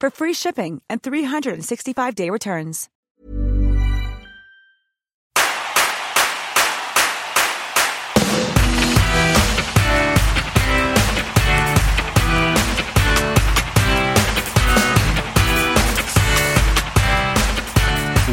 [0.00, 2.88] for free shipping and 365-day returns.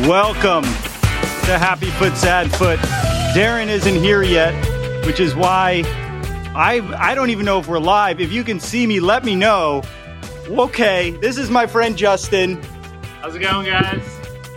[0.08, 2.80] Welcome to Happy Foot Sad Foot.
[3.36, 4.54] Darren isn't here yet,
[5.06, 5.84] which is why
[6.56, 8.22] I I don't even know if we're live.
[8.22, 9.82] If you can see me, let me know.
[10.50, 12.62] Okay, this is my friend Justin.
[13.22, 14.02] How's it going, guys?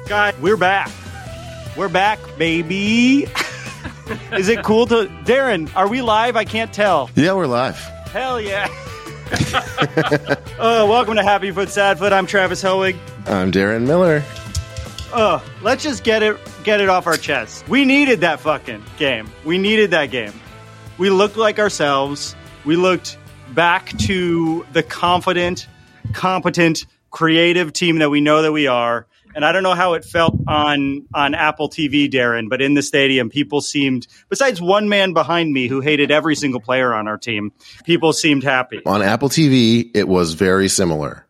[0.07, 0.89] Guys, we're back.
[1.77, 3.27] We're back, baby.
[4.33, 5.69] is it cool to Darren?
[5.75, 6.37] Are we live?
[6.37, 7.11] I can't tell.
[7.17, 7.77] Yeah, we're live.
[8.13, 8.69] Hell yeah.
[10.61, 12.13] oh, welcome to Happy Foot Sad Foot.
[12.13, 12.97] I'm Travis Hoig.
[13.27, 14.23] I'm Darren Miller.
[15.13, 17.69] Oh, let's just get it get it off our chest.
[17.69, 19.29] We needed that fucking game.
[19.45, 20.35] We needed that game.
[20.99, 22.37] We looked like ourselves.
[22.65, 23.19] We looked
[23.55, 25.67] back to the confident,
[26.13, 29.07] competent, creative team that we know that we are.
[29.35, 32.83] And I don't know how it felt on on Apple TV, Darren, but in the
[32.83, 37.17] stadium, people seemed besides one man behind me who hated every single player on our
[37.17, 37.53] team,
[37.85, 38.81] people seemed happy.
[38.85, 41.27] On Apple TV, it was very similar.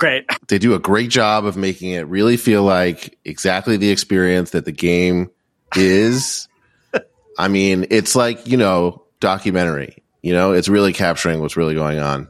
[0.00, 0.24] Great.
[0.48, 4.64] They do a great job of making it really feel like exactly the experience that
[4.64, 5.30] the game
[5.76, 6.48] is.
[7.38, 10.02] I mean, it's like, you know, documentary.
[10.22, 12.28] You know, it's really capturing what's really going on.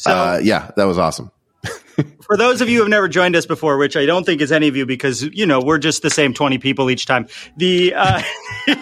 [0.00, 1.30] So uh, yeah, that was awesome.
[2.22, 4.50] for those of you who have never joined us before, which I don't think is
[4.50, 7.28] any of you because you know we're just the same twenty people each time.
[7.58, 8.22] The uh,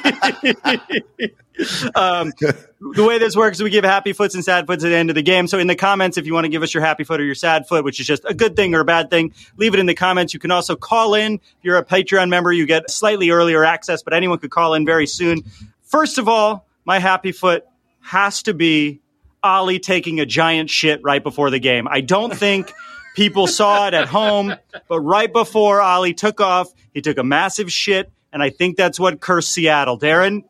[1.96, 5.10] um, the way this works we give happy foots and sad foots at the end
[5.10, 5.48] of the game.
[5.48, 7.34] So in the comments, if you want to give us your happy foot or your
[7.34, 9.86] sad foot, which is just a good thing or a bad thing, leave it in
[9.86, 10.32] the comments.
[10.32, 11.34] You can also call in.
[11.34, 14.86] If you're a Patreon member, you get slightly earlier access, but anyone could call in
[14.86, 15.42] very soon.
[15.82, 17.64] First of all, my happy foot
[18.02, 19.00] has to be
[19.42, 21.86] Ollie taking a giant shit right before the game.
[21.88, 22.72] I don't think
[23.14, 24.54] people saw it at home,
[24.88, 28.98] but right before Ollie took off, he took a massive shit, and I think that's
[28.98, 29.98] what cursed Seattle.
[29.98, 30.42] Darren,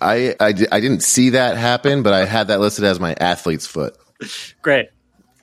[0.00, 3.66] I, I, I didn't see that happen, but I had that listed as my athlete's
[3.66, 3.96] foot.
[4.62, 4.88] great,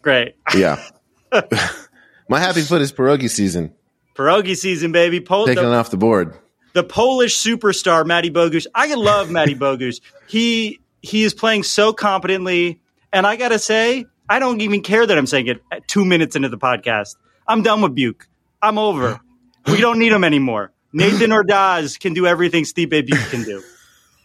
[0.01, 0.35] great.
[0.55, 0.81] Yeah.
[2.29, 3.73] my happy foot is pierogi season.
[4.15, 5.19] Pierogi season, baby.
[5.19, 6.33] Pol- Taking it the, off the board.
[6.73, 8.65] the Polish superstar Matty Bogusz.
[8.73, 10.01] I love Matty Bogusz.
[10.27, 12.81] He he is playing so competently,
[13.13, 16.35] and I gotta say, I don't even care that I'm saying it at two minutes
[16.35, 17.15] into the podcast.
[17.47, 18.23] I'm done with Biuk.
[18.61, 19.19] I'm over.
[19.67, 20.71] We don't need him anymore.
[20.93, 23.61] Nathan Ordaz can do everything Stipe Biuk can do.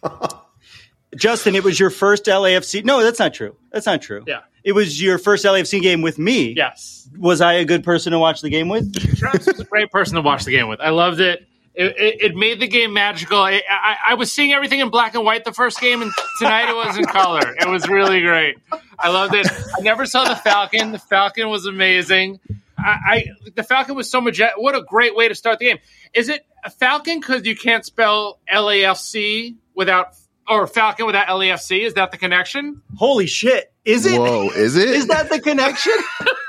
[1.16, 2.84] Justin, it was your first LAFC.
[2.84, 3.56] No, that's not true.
[3.72, 4.22] That's not true.
[4.24, 4.42] Yeah.
[4.64, 6.54] It was your first LAFC game with me.
[6.56, 7.08] Yes.
[7.18, 8.94] Was I a good person to watch the game with?
[9.18, 10.80] Travis was a great person to watch the game with.
[10.80, 11.44] I loved it.
[11.74, 13.38] It, it, it made the game magical.
[13.38, 16.68] I, I, I was seeing everything in black and white the first game, and tonight
[16.68, 17.54] it was in color.
[17.58, 18.56] It was really great.
[18.98, 19.46] I loved it.
[19.50, 20.92] I never saw the Falcon.
[20.92, 22.40] The Falcon was amazing.
[22.78, 23.24] I, I
[23.54, 24.40] the Falcon was so much.
[24.56, 25.78] What a great way to start the game.
[26.12, 30.14] Is it a Falcon because you can't spell LAFC without
[30.48, 31.86] or Falcon without LAFC?
[31.86, 32.82] Is that the connection?
[32.96, 33.72] Holy shit.
[33.84, 34.18] Is it?
[34.18, 34.88] Whoa, is it?
[34.88, 35.94] Is that the connection?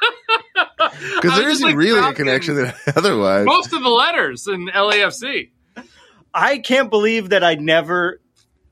[0.55, 3.45] Because I there was isn't like, really a connection that otherwise.
[3.45, 5.49] Most of the letters in LAFC.
[6.33, 8.19] I can't believe that I never.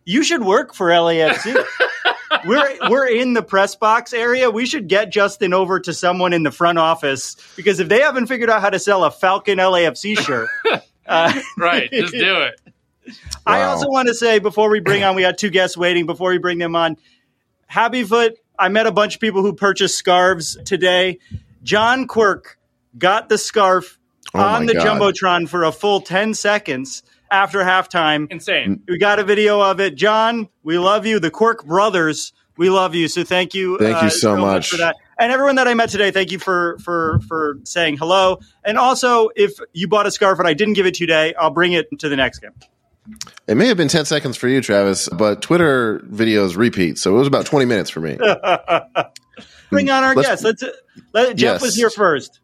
[0.05, 1.55] You should work for LAFC.
[2.45, 4.49] we're we're in the press box area.
[4.49, 8.27] We should get Justin over to someone in the front office because if they haven't
[8.27, 10.49] figured out how to sell a Falcon LAFC shirt,
[11.07, 11.89] uh, Right.
[11.91, 12.59] Just do it.
[13.45, 13.69] I Wow.
[13.71, 16.05] also want to say before we bring on, we had two guests waiting.
[16.05, 16.97] Before we bring them on,
[17.67, 18.37] Happy Foot.
[18.57, 21.17] I met a bunch of people who purchased scarves today.
[21.63, 22.57] John Quirk
[22.97, 23.97] got the scarf
[24.33, 24.85] Oh on the God.
[24.99, 28.31] jumbotron for a full ten seconds after halftime.
[28.31, 28.81] Insane.
[28.87, 29.95] We got a video of it.
[29.95, 31.19] John, we love you.
[31.19, 33.07] The Quirk brothers, we love you.
[33.09, 33.75] So thank you.
[33.75, 34.69] uh, Thank you so much.
[34.69, 34.95] for that.
[35.19, 38.39] And everyone that I met today, thank you for for for saying hello.
[38.63, 41.33] And also, if you bought a scarf and I didn't give it to you today,
[41.37, 42.51] I'll bring it to the next game.
[43.47, 46.97] It may have been 10 seconds for you, Travis, but Twitter videos repeat.
[46.99, 48.17] So it was about 20 minutes for me.
[49.69, 50.43] bring on our Let's- guest.
[50.43, 50.63] Let's.
[51.13, 51.61] Let, Jeff Yes.
[51.61, 52.39] was here first.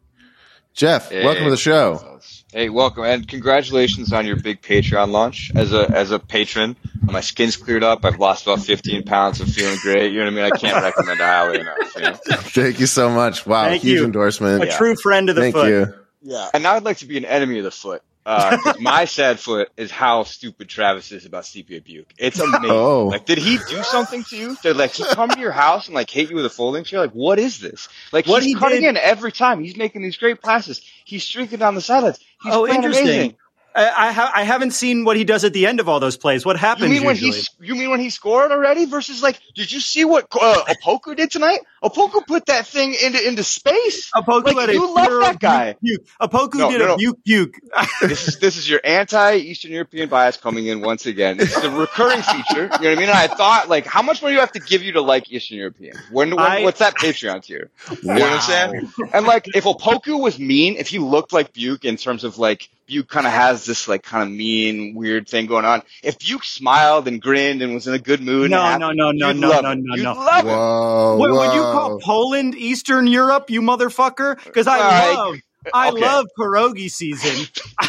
[0.74, 2.20] Jeff, welcome to the show.
[2.52, 5.50] Hey, welcome and congratulations on your big Patreon launch.
[5.54, 8.04] As a as a patron, my skin's cleared up.
[8.04, 9.40] I've lost about 15 pounds.
[9.40, 10.12] I'm feeling great.
[10.12, 10.52] You know what I mean?
[10.52, 11.94] I can't recommend it highly enough.
[11.96, 12.14] You know?
[12.14, 13.44] Thank you so much.
[13.44, 14.04] Wow, Thank huge you.
[14.04, 14.62] endorsement.
[14.62, 15.68] A true friend of the Thank foot.
[15.68, 15.94] you.
[16.22, 16.48] Yeah.
[16.54, 18.02] And now I'd like to be an enemy of the foot.
[18.28, 22.04] Uh, 'cause my sad foot is how stupid Travis is about Stipe Biuk.
[22.18, 22.70] It's amazing.
[22.70, 23.06] Oh.
[23.06, 24.56] Like, did he do something to you?
[24.62, 27.00] Did like he come to your house and like hit you with a folding chair?
[27.00, 27.88] Like, what is this?
[28.12, 29.64] Like, What he's he cutting did- in every time.
[29.64, 30.82] He's making these great passes.
[31.04, 32.18] He's streaking down the sidelines.
[32.42, 33.04] He's Oh, interesting.
[33.06, 33.36] amazing.
[33.84, 36.44] I ha- I haven't seen what he does at the end of all those plays.
[36.46, 36.90] What You happens?
[36.90, 37.46] mean when he usually?
[37.60, 38.86] you mean when he scored already?
[38.86, 41.60] Versus like, did you see what uh, Opoku did tonight?
[41.82, 44.10] Opoku put that thing into into space.
[44.14, 45.76] Opoku Like, a you love that guy.
[45.84, 45.98] Biuk.
[46.20, 46.96] Opoku No, did no, a no.
[46.96, 47.54] buke buke.
[48.02, 51.36] this is this is your anti-Eastern European bias coming in once again.
[51.40, 52.62] It's a recurring feature.
[52.62, 53.02] You know what I mean?
[53.08, 55.30] And I thought like, how much more do you have to give you to like
[55.30, 55.96] Eastern European?
[56.10, 57.70] When, when I- what's that Patreon tier?
[58.02, 58.92] You know what I'm saying?
[59.12, 62.68] And like, if Opoku was mean, if he looked like Biuk in terms of like
[62.88, 65.82] Biuk kind of has this like kind of mean, weird thing going on.
[66.02, 68.96] If Biuk smiled and grinned and was in a good mood, No, and no, happy,
[68.96, 70.12] no, no, no, no, no, no.
[70.14, 70.48] love it.
[70.48, 71.16] Whoa.
[71.18, 74.42] What, would you call Poland Eastern Europe, you motherfucker?
[74.44, 75.36] Because I Like, love,
[75.74, 76.00] I okay.
[76.00, 77.46] love pierogi season.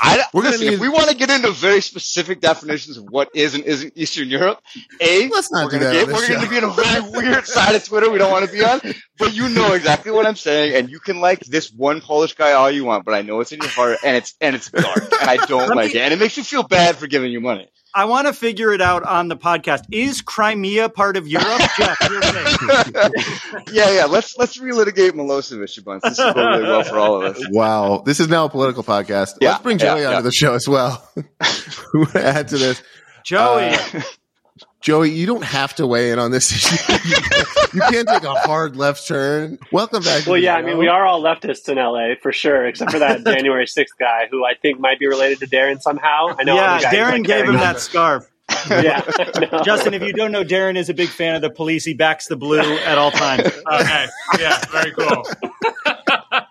[0.00, 3.04] I, We're gonna listen, need- if we want to get into very specific definitions of
[3.04, 4.60] what is and isn't Eastern Europe,
[5.00, 7.46] A, Let's not we're gonna that on get, we're gonna be in a very weird
[7.46, 8.80] side of Twitter we don't want to be on,
[9.18, 12.52] but you know exactly what I'm saying, and you can like this one Polish guy
[12.52, 14.98] all you want, but I know it's in your heart, and it's, and it's dark,
[15.20, 17.30] and I don't Let like me- it, and it makes you feel bad for giving
[17.32, 17.68] you money.
[17.96, 19.82] I want to figure it out on the podcast.
[19.92, 21.46] Is Crimea part of Europe?
[21.78, 22.56] Jeff, you're saying.
[23.72, 26.02] yeah, yeah, let's, let's relitigate Milosevic a bunch.
[26.02, 27.46] This will go really well for all of us.
[27.52, 28.02] Wow.
[28.04, 29.34] This is now a political podcast.
[29.40, 30.20] Yeah, Let's bring yeah, Joey onto yeah.
[30.22, 31.08] the show as well.
[31.14, 32.82] we want add to this.
[33.24, 34.00] Joey, Uh,
[34.84, 36.92] Joey, you don't have to weigh in on this issue.
[36.92, 39.58] you, can't, you can't take a hard left turn.
[39.72, 40.26] Welcome back.
[40.26, 42.98] Well, the yeah, I mean, we are all leftists in LA for sure, except for
[42.98, 46.36] that January 6th guy who I think might be related to Darren somehow.
[46.38, 46.56] I know.
[46.56, 48.30] yeah, I'm the guy who's, Darren like, gave him carrying that scarf.
[48.68, 49.62] Yeah, I.
[49.64, 51.82] Justin, if you don't know, Darren is a big fan of the police.
[51.86, 53.42] He backs the blue at all times.
[53.72, 54.06] Okay.
[54.38, 54.62] Yeah.
[54.70, 55.24] Very cool.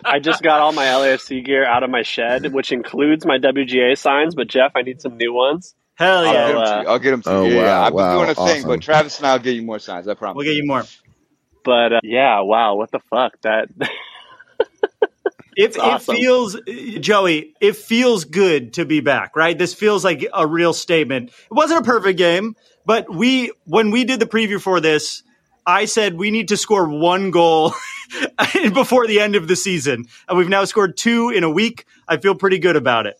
[0.03, 3.95] I just got all my LAFC gear out of my shed, which includes my WGA
[3.95, 4.33] signs.
[4.33, 5.75] But Jeff, I need some new ones.
[5.95, 6.47] Hell I'll yeah.
[6.47, 6.87] get 'em to uh, you.
[6.87, 7.53] I'll get them to Oh, you.
[7.55, 7.81] Yeah, wow, yeah.
[7.81, 10.07] I've been wow, doing a thing, but Travis and I'll get you more signs.
[10.07, 10.35] I promise.
[10.37, 10.83] We'll get you more.
[11.63, 13.39] But uh, yeah, wow, what the fuck?
[13.41, 13.69] That
[15.55, 16.15] If awesome.
[16.15, 16.57] it feels,
[16.99, 19.57] Joey, it feels good to be back, right?
[19.57, 21.29] This feels like a real statement.
[21.29, 22.55] It wasn't a perfect game,
[22.85, 25.21] but we, when we did the preview for this,
[25.65, 27.73] I said we need to score one goal
[28.73, 30.05] before the end of the season.
[30.27, 31.85] And we've now scored two in a week.
[32.07, 33.15] I feel pretty good about it.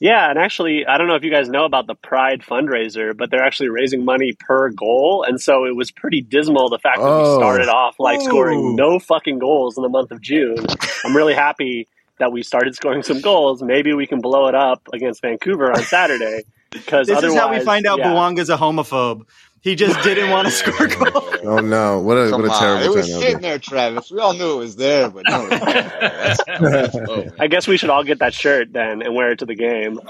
[0.00, 3.30] Yeah, and actually, I don't know if you guys know about the Pride fundraiser, but
[3.30, 7.04] they're actually raising money per goal, and so it was pretty dismal the fact that
[7.08, 7.36] Oh.
[7.36, 8.24] we started off like Ooh.
[8.24, 10.64] scoring no fucking goals in the month of June.
[11.04, 13.62] I'm really happy that we started scoring some goals.
[13.62, 16.42] Maybe we can blow it up against Vancouver on Saturday.
[16.70, 18.10] Because This is how we find out yeah.
[18.10, 19.22] Bouanga's a homophobe.
[19.60, 21.36] He just didn't want to score goals.
[21.44, 21.98] Oh no!
[22.00, 22.60] What a Come what a on.
[22.60, 23.24] terrible It was turnover.
[23.26, 24.10] sitting there, Travis.
[24.10, 25.48] We all knew it was there, but no.
[25.50, 26.96] That's, that's.
[27.40, 30.00] I guess we should all get that shirt then and wear it to the game.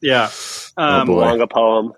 [0.00, 0.30] Yeah.
[0.76, 1.20] Um, boy.
[1.22, 1.92] Wonga poem.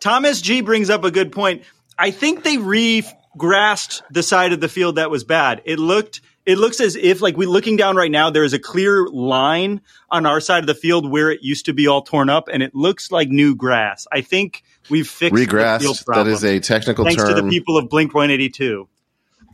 [0.00, 1.62] Thomas G brings up a good point.
[1.98, 5.62] I think they re-grassed the side of the field that was bad.
[5.64, 8.58] It looked it looks as if like we're looking down right now there is a
[8.58, 12.30] clear line on our side of the field where it used to be all torn
[12.30, 14.06] up and it looks like new grass.
[14.10, 15.98] I think we've fixed the field Regrassed.
[15.98, 16.34] That problem.
[16.34, 17.34] is a technical thanks term.
[17.36, 18.88] to the people of Blink 182.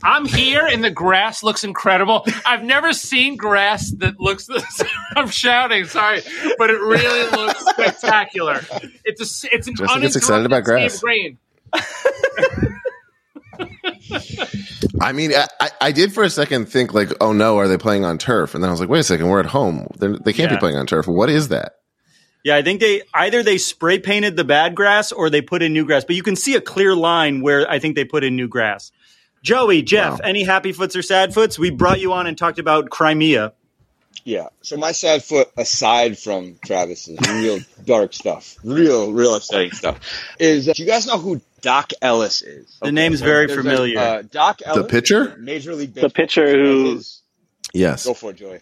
[0.03, 2.25] I'm here and the grass looks incredible.
[2.45, 4.83] I've never seen grass that looks this.
[5.15, 6.21] I'm shouting, sorry,
[6.57, 8.61] but it really looks spectacular.
[9.05, 10.93] It's a it's an Justin gets excited about grass.
[10.93, 11.37] sea of green.
[15.01, 17.77] I mean, I, I- I did for a second think like, oh no, are they
[17.77, 18.55] playing on turf?
[18.55, 19.87] And then I was like, wait a second, we're at home.
[19.97, 20.57] They're, they can't Yeah.
[20.57, 21.07] be playing on turf.
[21.07, 21.73] What is that?
[22.45, 25.73] Yeah, I think they either they spray painted the bad grass or they put in
[25.73, 28.35] new grass, but you can see a clear line where I think they put in
[28.35, 28.91] new grass.
[29.41, 30.19] Joey, Jeff, Wow.
[30.23, 31.57] any happy foots or sad foots?
[31.59, 33.53] We brought you on and talked about Crimea.
[34.23, 34.47] Yeah.
[34.61, 39.99] So my sad foot, aside from Travis's real dark stuff, real, real upsetting stuff,
[40.39, 42.77] is uh, do you guys know who Doc Ellis is?
[42.81, 43.99] The name's very there's a, familiar.
[43.99, 45.35] uh, Doc Ellis, the pitcher?
[45.39, 47.21] Major League The pitcher who Is-
[47.73, 48.05] Yes.
[48.05, 48.59] Go for it, Joey.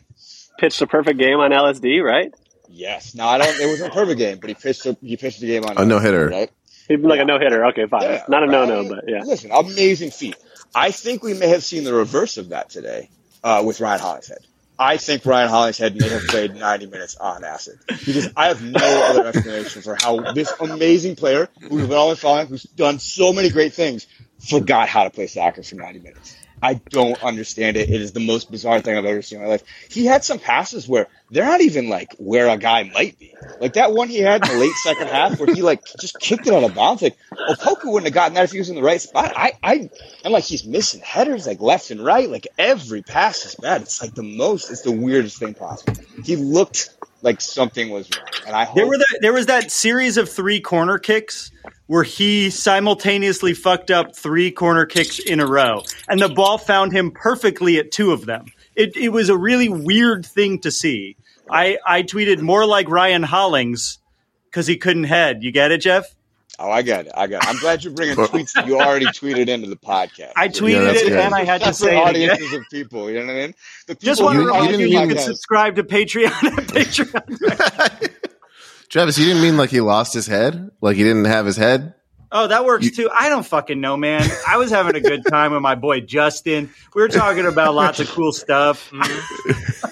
[0.57, 2.33] pitched a perfect game on LSD, right?
[2.73, 3.13] Yes.
[3.13, 3.59] No, I don't.
[3.59, 4.85] It wasn't a perfect game, but he pitched.
[4.85, 6.27] A, he pitched the game on A no-hitter.
[6.27, 6.51] right?
[6.89, 7.65] Even like a no hitter.
[7.67, 8.01] Okay, fine.
[8.01, 9.21] Yeah, Not a no no, but yeah.
[9.23, 10.35] Listen, amazing feat.
[10.75, 13.09] I think we may have seen the reverse of that today
[13.43, 14.39] uh, with Ryan Hollingshead.
[14.77, 18.79] I think Ryan Hollingshead may have played 90 minutes on acid because I have no
[18.81, 23.31] other explanation for how this amazing player who we've all been following, who's done so
[23.31, 24.07] many great things,
[24.39, 26.35] forgot how to play soccer for 90 minutes.
[26.63, 27.89] I don't understand it.
[27.89, 29.63] It is the most bizarre thing I've ever seen in my life.
[29.89, 33.36] He had some passes where they're not even like where a guy might be.
[33.60, 36.48] Like that one he had in the late second half where he like just kicked
[36.48, 37.01] it out of bounds.
[37.01, 39.34] Like Opoku wouldn't have gotten that if he was in the right spot.
[39.36, 39.89] I, I,
[40.24, 42.29] I'm like he's missing headers like left and right.
[42.29, 43.82] Like every pass is bad.
[43.82, 44.72] It's like the most.
[44.72, 46.01] It's the weirdest thing possible.
[46.24, 46.91] He looked
[47.23, 50.29] like something was wrong, and I hope There were the, there was that series of
[50.29, 51.51] three corner kicks
[51.87, 56.91] where he simultaneously fucked up three corner kicks in a row, and the ball found
[56.91, 58.45] him perfectly at two of them.
[58.75, 61.15] It, it was a really weird thing to see.
[61.49, 63.99] I, I tweeted more like Ryan Hollings
[64.45, 65.43] because he couldn't head.
[65.43, 66.13] You get it, Jeff?
[66.60, 67.12] Oh, I got it.
[67.17, 67.50] I got it.
[67.50, 70.33] I'm glad you're bringing tweets that you already tweeted into the podcast.
[70.36, 71.19] I tweeted that's it good.
[71.19, 72.29] and I had to Separate say it again.
[72.31, 73.10] audiences of people.
[73.10, 73.55] You know what I mean?
[73.88, 75.83] The Just people want to who You- remind you you, didn't you can subscribe to
[75.83, 78.12] Patreon at Patreon.
[78.89, 80.69] Travis, you didn't mean like he lost his head?
[80.79, 81.95] Like he didn't have his head?
[82.31, 83.10] Oh, that works too.
[83.13, 84.27] I don't fucking know, man.
[84.48, 86.72] I was having a good time with my boy Justin.
[86.95, 88.91] We were talking about lots of cool stuff.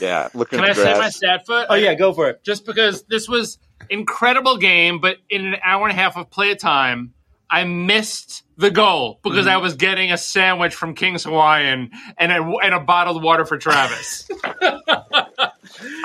[0.01, 1.15] Yeah, looking Can I the say my grass.
[1.17, 1.67] stat foot?
[1.69, 2.43] Oh yeah, go for it.
[2.43, 3.59] just because this was
[3.91, 7.13] incredible game, but in an hour and a half of play time,
[7.49, 12.41] I missed the goal because I was getting a sandwich from King's Hawaiian and a,
[12.63, 14.29] and a bottled water for Travis.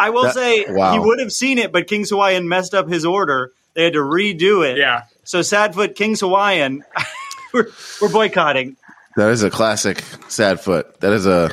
[0.00, 0.92] I will That- say wow.
[0.92, 3.52] he would have seen it, but King's Hawaiian messed up his order.
[3.74, 4.78] They had to redo it.
[4.78, 5.02] yeah.
[5.24, 6.84] So Sadfoot King's Hawaiian,
[7.52, 7.66] we're,
[8.00, 8.76] we're boycotting.
[9.16, 10.98] That is a classic Sadfoot.
[11.00, 11.50] That is a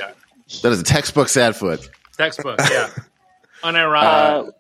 [0.62, 1.88] that is a textbook Sadfoot.
[2.18, 2.90] Textbook, yeah.
[3.64, 4.48] Unironic.
[4.48, 4.52] Uh,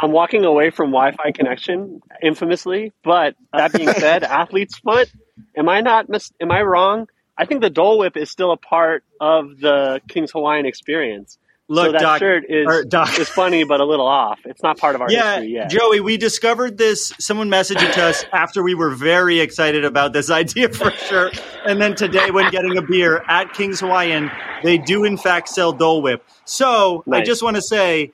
[0.00, 2.92] I'm walking away from Wi-Fi connection, infamously.
[3.04, 5.10] But that being said, athlete's foot.
[5.56, 6.08] Am I not?
[6.08, 7.08] Mis- am I wrong?
[7.36, 11.38] I think the Dole Whip is still a part of the King's Hawaiian experience.
[11.68, 13.18] Look, so that Doc, shirt is or Doc.
[13.18, 14.40] is funny, but a little off.
[14.44, 15.70] It's not part of our Yeah, history yet.
[15.70, 17.14] Joey, we discovered this.
[17.18, 21.30] Someone messaged it to us after we were very excited about this idea for sure.
[21.64, 24.30] And then today, when getting a beer at King's Hawaiian,
[24.62, 26.22] they do in fact sell Dole Whip.
[26.44, 28.12] So I just want to say,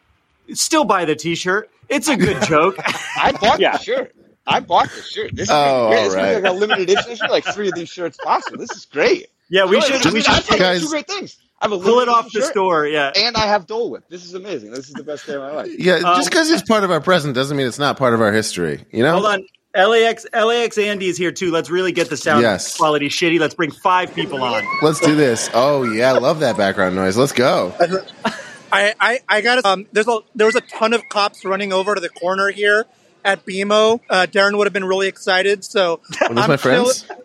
[0.54, 1.70] still buy the T-shirt.
[1.88, 2.76] It's a good joke.
[3.20, 3.72] I bought Yeah.
[3.76, 4.14] the shirt.
[4.46, 5.34] I bought the shirt.
[5.34, 6.04] This is Oh, great.
[6.04, 7.04] This all is like a limited edition.
[7.06, 8.58] There's like three of these shirts possible.
[8.58, 9.26] This is great.
[9.50, 10.00] yeah, we should.
[10.02, 11.36] this We is- should guys- two great things.
[11.60, 12.86] I have a pull it off the shirt, store.
[12.86, 13.10] Yeah.
[13.16, 14.04] and I have Dole Whip.
[14.08, 14.70] This is amazing.
[14.70, 15.68] This is the best day of my life.
[15.76, 18.20] Yeah, Um, just because it's part of our present doesn't mean it's not part of
[18.20, 18.84] our history.
[18.92, 19.12] You know?
[19.14, 19.44] Hold on.
[19.76, 21.50] LAX LAX Andy is here too.
[21.50, 22.76] Let's really get the sound Yes.
[22.76, 23.38] quality shitty.
[23.40, 24.64] Let's bring five people on.
[24.82, 25.50] Let's do this.
[25.52, 27.16] Oh yeah, I love that background noise.
[27.16, 27.74] Let's go.
[28.72, 31.94] I, I, I got um, there's a there was a ton of cops running over
[31.94, 32.86] to the corner here
[33.24, 34.00] at BMO.
[34.08, 35.64] Uh, Darren would have been really excited.
[35.64, 37.02] So Are I'm my friends?
[37.02, 37.16] chill-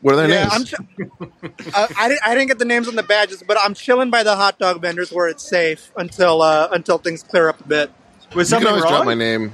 [0.00, 0.52] What are their yeah, names?
[0.54, 0.64] I'm.
[0.64, 4.10] Ch- uh, I didn't I didn't get the names on the badges, but I'm chilling
[4.10, 7.64] by the hot dog vendors where it's safe until uh, until things clear up a
[7.68, 7.90] bit.
[8.34, 8.92] Was you can something always wrong?
[8.92, 9.52] drop my name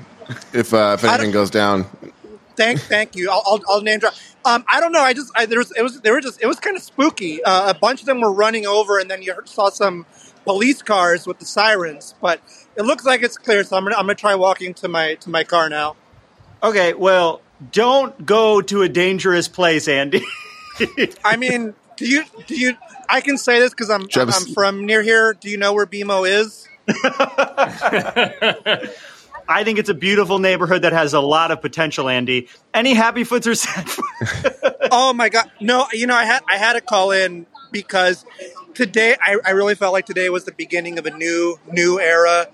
[0.52, 1.86] if uh, if anything goes down.
[2.56, 3.30] Thank, thank you.
[3.30, 4.14] I'll, I'll, I'll name drop.
[4.44, 5.00] Um, I don't know.
[5.00, 7.40] I just, I, there was, it was, they were just, it was kind of spooky.
[7.44, 10.06] Uh, a bunch of them were running over, and then you heard- saw some
[10.48, 12.14] police cars with the sirens.
[12.22, 12.40] But
[12.74, 15.28] it looks like it's clear, so I'm gonna, I'm gonna try walking to my, to
[15.28, 15.96] my car now.
[16.62, 20.24] Okay, well, don't go to a dangerous place, Andy.
[21.22, 22.76] I mean, do you, do you?
[23.10, 25.34] I can say this because I'm, Travis- I'm from near here.
[25.34, 26.66] Do you know where BMO is?
[29.50, 32.48] I think it's a beautiful neighborhood that has a lot of potential, Andy.
[32.72, 33.86] Any happy foots or sad?
[34.90, 35.50] Oh my god!
[35.60, 38.24] No, you know, I had I had to call in because
[38.75, 42.48] today I, I really felt like today was the beginning of a new new era.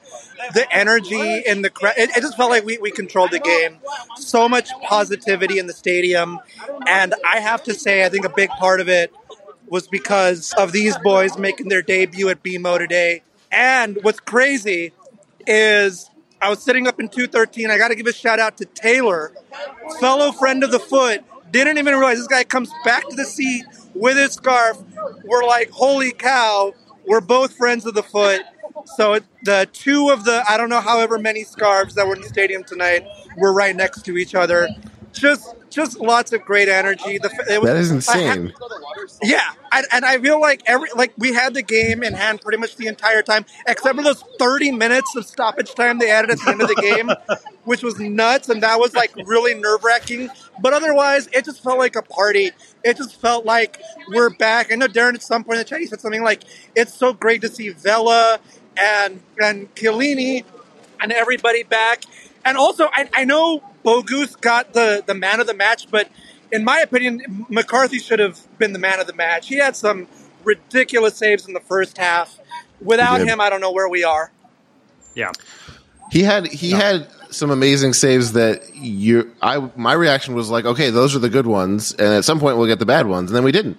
[0.53, 3.79] The energy in the crowd, it, it just felt like we, we controlled the game.
[4.17, 6.41] So much positivity in the stadium,
[6.87, 9.13] and I have to say, I think a big part of it
[9.69, 13.23] was because of these boys making their debut at BMO today.
[13.51, 14.93] And what's crazy
[15.47, 17.71] is I was sitting up in 213.
[17.71, 19.33] I got to give a shout out to Taylor,
[20.01, 21.25] fellow friend of the foot.
[21.51, 24.77] Didn't even realize this guy comes back to the seat with his scarf.
[25.25, 26.73] We're like, holy cow,
[27.07, 28.43] we're both friends of the foot.
[28.97, 32.23] So it, the two of the, I don't know, however many scarves that were in
[32.23, 33.07] the stadium tonight
[33.37, 34.69] were right next to each other.
[35.13, 37.19] Just, just lots of great energy.
[37.19, 38.53] The, it was, That is I- insane.
[39.23, 42.59] yeah, and, and I feel like every like we had the game in hand pretty
[42.59, 46.39] much the entire time, except for those thirty minutes of stoppage time they added at
[46.41, 47.11] the end of the game,
[47.65, 50.31] which was nuts, and that was like really nerve wracking.
[50.61, 52.53] But otherwise, it just felt like a party.
[52.85, 54.73] It just felt like we're back.
[54.73, 56.45] I know Darren at some point in the chat he said something like,
[56.77, 58.39] "It's so great to see Vela
[58.77, 60.45] and and Chiellini
[61.01, 62.05] and everybody back."
[62.45, 66.09] And also, I, I know Bogusz got the, the man of the match, but
[66.51, 69.49] in my opinion, McCarthy should have been the man of the match.
[69.49, 70.09] He had some
[70.45, 72.39] ridiculous saves in the first half.
[72.81, 74.31] Without him, I don't know where we are.
[75.15, 75.33] Yeah.
[76.11, 80.91] He had he had some amazing saves that you I my reaction was like, okay,
[80.91, 83.37] those are the good ones, and at some point we'll get the bad ones, and
[83.37, 83.79] then we didn't.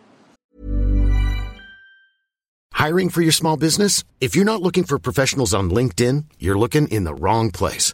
[2.74, 4.04] Hiring for your small business?
[4.20, 7.94] If you're not looking for professionals on LinkedIn, you're looking in the wrong place.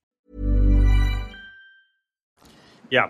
[2.91, 3.09] Yeah.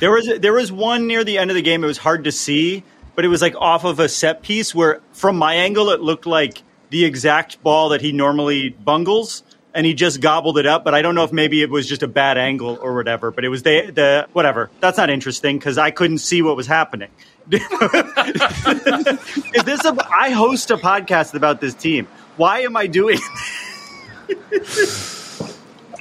[0.00, 1.84] There was there was one near the end of the game.
[1.84, 2.82] It was hard to see,
[3.14, 6.24] but it was like off of a set piece where, from my angle, it looked
[6.24, 9.42] like the exact ball that he normally bungles,
[9.74, 10.84] and he just gobbled it up.
[10.84, 13.30] But I don't know if maybe it was just a bad angle or whatever.
[13.30, 14.70] But it was the the whatever.
[14.80, 17.10] That's not interesting because I couldn't see what was happening.
[17.50, 17.60] Is
[19.64, 19.96] this a?
[20.10, 22.06] I host a podcast about this team.
[22.36, 23.18] Why am I doing?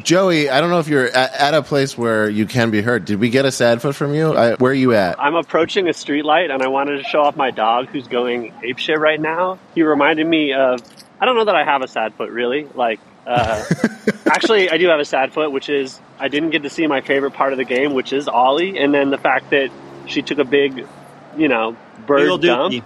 [0.08, 3.04] Joey, I don't know if you're at, at a place where you can be heard.
[3.04, 4.34] Did we get a sad foot from you?
[4.34, 5.20] I, where are you at?
[5.20, 8.54] I'm approaching a street light and I wanted to show off my dog who's going
[8.64, 9.60] apeshit right now.
[9.76, 10.80] He reminded me of
[11.20, 12.70] I don't know that I have a sad foot really.
[12.74, 13.66] Like uh,
[14.28, 17.02] actually I do have a sad foot, which is I didn't get to see my
[17.02, 19.72] favorite part of the game, which is Ollie, and then the fact that
[20.06, 20.88] she took a big,
[21.36, 22.74] you know, bird Little dump.
[22.74, 22.84] dookie.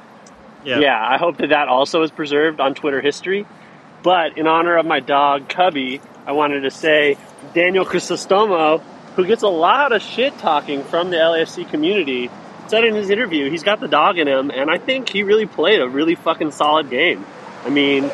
[0.65, 0.99] Yeah.
[0.99, 3.45] I hope that that also is preserved on Twitter history.
[4.01, 7.17] But in honor of my dog Cubby, I wanted to say
[7.53, 8.79] Daniel Crisostomo,
[9.17, 12.29] who gets a lot of shit talking from the LAFC community,
[12.67, 15.45] said in his interview he's got the dog in him, and I think he really
[15.45, 17.25] played a really fucking solid game.
[17.65, 18.09] I mean,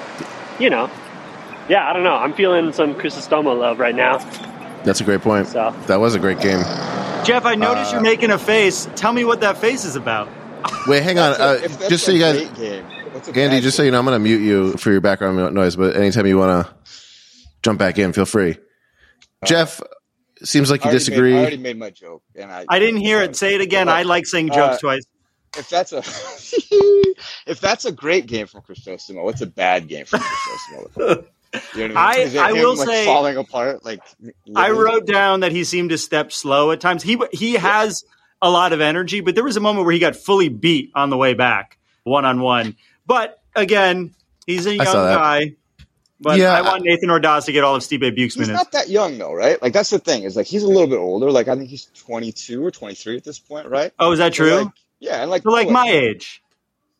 [0.60, 0.90] you know,
[1.70, 2.16] yeah, I don't know.
[2.16, 4.18] I'm feeling some Crisostomo love right now.
[4.84, 5.46] That's a great point.
[5.50, 6.62] So- That was a great game.
[7.24, 8.90] Jeff, I noticed you're making a face.
[8.96, 10.28] Tell me what that face is about.
[10.88, 11.34] Wait, hang on.
[11.34, 14.00] A- Uh, just so you guys, great game, what's a Andy, just so you know,
[14.00, 16.74] I'm going to mute you for your background noise, but anytime you want to
[17.68, 18.58] jump back in, feel free.
[19.46, 19.82] Jeff,
[20.42, 21.32] seems like you already disagree.
[21.34, 23.36] Made, I already made my joke, and I I didn't hear it.
[23.36, 23.90] Say it again.
[23.90, 25.04] I like saying jokes Uh, twice.
[25.58, 25.98] If that's a
[27.46, 31.26] if that's a great game from Crisostomo, what's a bad game from Crisostomo?
[31.74, 32.20] You know what I mean?
[32.22, 33.84] I- Is it I him, will like, say- falling apart.
[33.86, 34.02] Like
[34.56, 37.02] I wrote down that he seemed to step slow at times.
[37.04, 38.04] He he has
[38.42, 41.10] a lot of energy, but there was a moment where he got fully beat on
[41.10, 42.76] the way back, one on one.
[43.08, 44.14] But again,
[44.46, 45.18] he's a young saw that.
[45.18, 45.56] guy.
[46.20, 48.58] But Yeah, I want Nathan Ordaz to get all of Stipe Biuk's He's minutes.
[48.58, 49.62] not that young though, right?
[49.62, 51.30] Like that's the thing is like he's a little bit older.
[51.32, 53.92] Like I think he's 22 or 23 at this point, right?
[54.00, 54.56] Oh, is that So, true?
[54.64, 54.68] like,
[55.00, 56.42] yeah, and like So like what- my age.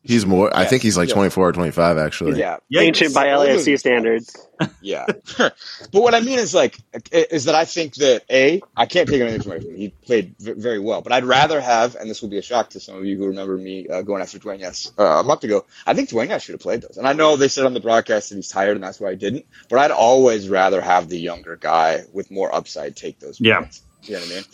[0.02, 0.56] He's more.
[0.56, 1.14] I think he's like yes.
[1.14, 2.38] 24 or 25, actually.
[2.38, 4.34] Yeah, Yeah, Ancient by LAFC standards.
[4.80, 5.06] yeah.
[5.36, 5.54] but
[5.92, 6.78] what I mean is like
[7.12, 9.76] is that I think that a I can't take anything away from him.
[9.76, 12.70] He played v- very well, but I'd rather have, and this will be a shock
[12.70, 15.64] to some of you who remember me uh, going after Duenas uh, a month ago.
[15.86, 17.80] I think Dwayne Duenas should have played those, and I know they said on the
[17.80, 19.46] broadcast that he's tired, and that's why he didn't.
[19.68, 23.40] But I'd always rather have the younger guy with more upside take those.
[23.40, 23.60] Yeah.
[23.60, 23.82] minutes.
[24.02, 24.44] you know what I mean.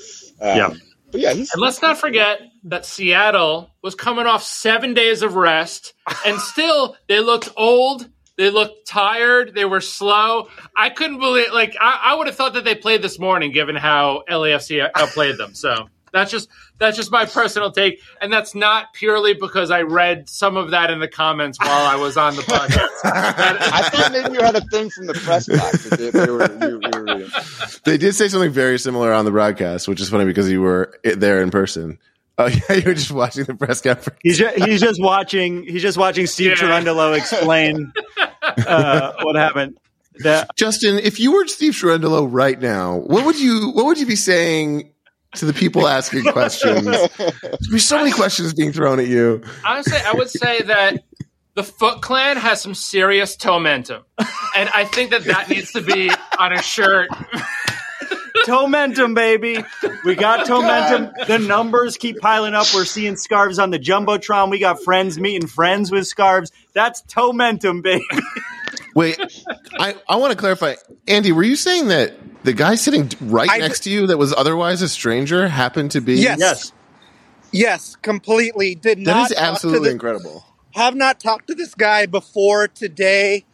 [0.41, 0.94] Um, Yeah.
[1.15, 5.37] But yeah, he's And let's not forget that Seattle was coming off seven days of
[5.37, 5.95] rest,
[6.27, 8.09] and still they looked old.
[8.37, 9.55] They looked tired.
[9.55, 10.49] They were slow.
[10.77, 11.53] I couldn't believe.
[11.53, 15.39] Like I, I would have thought that they played this morning, given how LAFC outplayed
[15.39, 15.55] them.
[15.55, 16.49] So that's just
[16.79, 20.91] that's just my personal take, and that's not purely because I read some of that
[20.91, 22.89] in the comments while I was on the podcast.
[23.05, 26.51] I thought maybe you had a thing from the press box that they, they were,
[26.69, 27.29] you, you were.
[27.85, 30.99] They did say something very similar on the broadcast, which is funny because you were
[31.03, 31.99] there in person.
[32.39, 34.19] Oh yeah, you were just watching the press conference.
[34.23, 35.65] He's just, he's just watching.
[35.65, 36.83] He's just watching Steve Yeah.
[36.83, 37.93] Cherundolo explain
[38.41, 39.79] uh, what happened.
[40.19, 44.07] That Justin, if you were Steve Cherundolo right now, what would you what would you
[44.07, 44.94] be saying
[45.37, 46.85] to the people asking questions?
[47.69, 49.43] There's so many questions being thrown at you.
[49.65, 51.05] Honestly, I would say that
[51.55, 54.03] the Foot Clan has some serious momentum,
[54.57, 57.09] and I think that that needs to be on a shirt.
[58.45, 59.59] Tomentum, baby.
[60.05, 61.27] We got oh, Tomentum.
[61.27, 62.67] The numbers keep piling up.
[62.75, 64.51] We're seeing scarves on the Jumbotron.
[64.51, 66.53] We got friends meeting friends with scarves.
[66.73, 68.05] That's Tomentum, baby.
[68.95, 69.19] Wait,
[69.79, 70.75] I, I want to clarify.
[71.09, 74.33] Andy, were you saying that the guy sitting right I- next to you that was
[74.33, 76.15] otherwise a stranger happened to be?
[76.15, 76.39] Yes.
[76.39, 76.73] Yes.
[77.51, 78.75] Yes, completely.
[78.75, 80.45] Did That not That is absolutely the- incredible.
[80.75, 83.45] have not talked to this guy before today,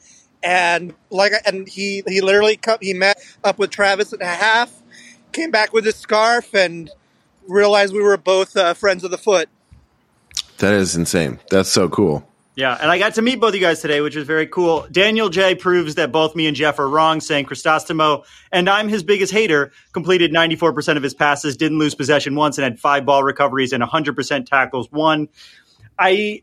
[0.42, 4.72] and like, and he he literally come, he met up with Travis at a half,
[5.32, 6.90] came back with his scarf, and
[7.48, 9.48] realized we were both uh, friends of the foot.
[10.58, 11.38] That is insane.
[11.50, 12.26] That's so cool.
[12.56, 14.86] Yeah, and I got to meet both you guys today, which was very cool.
[14.90, 19.02] Daniel J proves that both me and Jeff are wrong, saying Crisostomo, and I'm his
[19.02, 23.22] biggest hater, completed 94% of his passes, didn't lose possession once, and had five ball
[23.22, 24.90] recoveries and 100% tackles.
[24.90, 25.28] One,
[25.98, 26.42] I,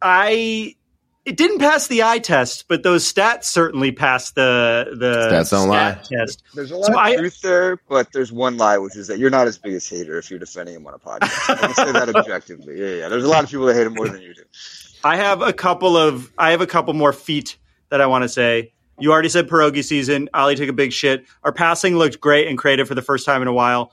[0.00, 0.74] I,
[1.24, 5.68] it didn't pass the eye test, but those stats certainly passed the the Stats don't
[5.68, 5.92] lie.
[6.02, 6.42] test.
[6.54, 9.18] There's a lot So of I- truth there, but there's one lie, which is that
[9.18, 11.50] you're not his biggest hater if you're defending him on a podcast.
[11.50, 12.80] I can say that objectively.
[12.80, 13.08] Yeah, yeah.
[13.08, 14.42] There's a lot of people that hate him more than you do.
[15.04, 17.56] I have a couple of I have a couple more feet
[17.90, 18.72] that I want to say.
[18.98, 20.28] You already said pierogi season.
[20.34, 21.24] Ollie took a big shit.
[21.42, 23.92] Our passing looked great and creative for the first time in a while.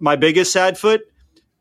[0.00, 1.02] My biggest sad foot,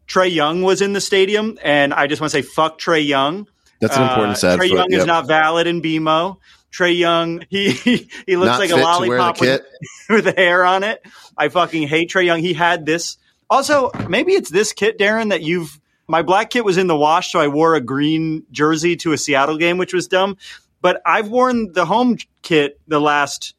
[0.07, 3.47] Trae Young was in the stadium, and I just want to say fuck Trae Young.
[3.79, 4.69] That's an important Uh, Trae.
[4.69, 6.37] Young is not valid in BMO.
[6.71, 9.61] Trae Young, he he, looks Not like a lollipop with,
[10.09, 11.01] with hair on it.
[11.37, 12.39] I fucking hate Trae Young.
[12.39, 13.17] He had this.
[13.49, 15.79] Also, maybe it's this kit, Darren, that you've.
[16.07, 19.17] My black kit was in the wash, so I wore a green jersey to a
[19.17, 20.37] Seattle game, which was dumb.
[20.81, 23.53] But I've worn the home kit the last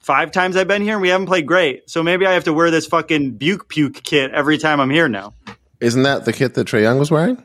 [0.00, 1.88] five times I've been here, and we haven't played great.
[1.88, 5.08] So maybe I have to wear this fucking Biuk Puke kit every time I'm here
[5.08, 5.32] now.
[5.80, 7.42] Isn't that the kit that Trae Young was wearing?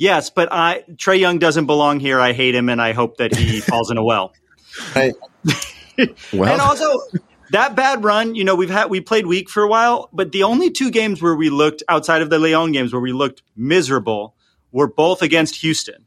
[0.00, 2.18] Yes, but I Trae Young doesn't belong here.
[2.18, 4.32] I hate him, and I hope that he falls in a well.
[4.96, 5.12] Right.
[6.32, 6.98] well, and also
[7.50, 10.44] that bad run, you know, we've had we played weak for a while, but the
[10.44, 14.34] only two games where we looked outside of the Leon games where we looked miserable
[14.72, 16.06] were both against Houston.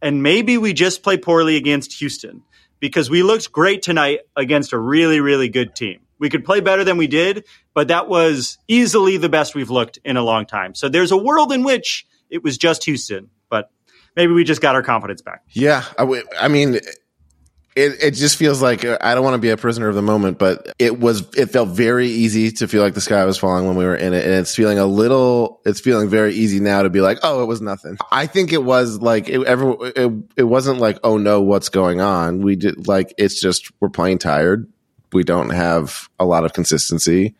[0.00, 2.42] And maybe we just play poorly against Houston
[2.78, 5.98] because we looked great tonight against a really, really good team.
[6.20, 9.98] We could play better than we did, but that was easily the best we've looked
[10.04, 10.76] in a long time.
[10.76, 13.70] So there's a world in which it was just Houston, but
[14.16, 15.42] maybe we just got our confidence back.
[15.50, 19.38] Yeah, I, w- I mean, it it just feels like uh, I don't want to
[19.38, 22.82] be a prisoner of the moment, but it was it felt very easy to feel
[22.82, 25.60] like the sky was falling when we were in it, and it's feeling a little.
[25.64, 27.96] It's feeling very easy now to be like, oh, it was nothing.
[28.10, 32.00] I think it was like it, every, it, it wasn't like, oh no, what's going
[32.00, 32.40] on?
[32.42, 34.70] We did like it's just we're playing tired.
[35.12, 37.36] We don't have a lot of consistency.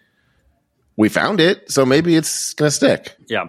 [0.97, 3.17] We found it, so maybe it's gonna stick.
[3.29, 3.49] Yeah.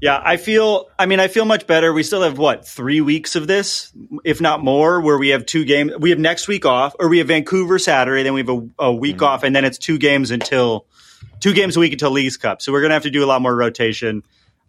[0.00, 0.88] Yeah, I feel.
[0.98, 1.92] I mean, I feel much better.
[1.92, 3.92] We still have what three weeks of this,
[4.24, 5.92] if not more, where we have two games.
[5.98, 8.92] We have next week off, or we have Vancouver Saturday, then we have a, a
[8.92, 10.86] week off, and then it's two games until
[11.40, 12.62] two games a week until League's Cup.
[12.62, 14.22] So we're gonna have to do a lot more rotation.